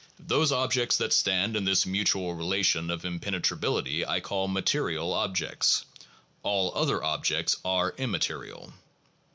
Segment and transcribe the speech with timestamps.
[0.25, 5.85] Those objects that stand in this mutual relation of impenetrability I call 'material' objects;
[6.41, 8.73] all other objects are 'immaterial.'